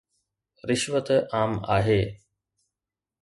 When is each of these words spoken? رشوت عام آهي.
رشوت 0.69 1.09
عام 1.33 1.51
آهي. 1.75 2.01